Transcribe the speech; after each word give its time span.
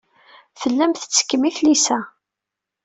Tellam 0.59 0.91
tettekkem 0.93 1.43
i 1.49 1.51
tlisa. 1.57 1.99